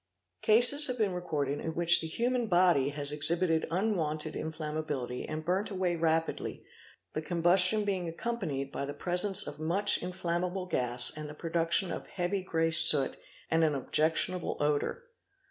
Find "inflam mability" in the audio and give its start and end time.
4.33-5.27